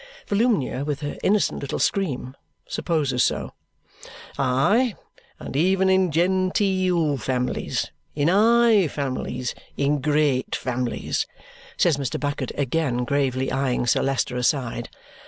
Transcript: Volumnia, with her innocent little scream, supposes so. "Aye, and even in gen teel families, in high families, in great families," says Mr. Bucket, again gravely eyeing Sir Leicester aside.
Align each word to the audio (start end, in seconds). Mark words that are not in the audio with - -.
Volumnia, 0.25 0.83
with 0.83 1.01
her 1.01 1.15
innocent 1.21 1.61
little 1.61 1.77
scream, 1.77 2.35
supposes 2.67 3.23
so. 3.23 3.53
"Aye, 4.35 4.95
and 5.37 5.55
even 5.55 5.91
in 5.91 6.09
gen 6.09 6.49
teel 6.49 7.17
families, 7.19 7.91
in 8.15 8.27
high 8.27 8.87
families, 8.87 9.53
in 9.77 10.01
great 10.01 10.55
families," 10.55 11.27
says 11.77 11.97
Mr. 11.97 12.19
Bucket, 12.19 12.51
again 12.57 13.03
gravely 13.05 13.51
eyeing 13.51 13.85
Sir 13.85 14.01
Leicester 14.01 14.35
aside. 14.37 14.89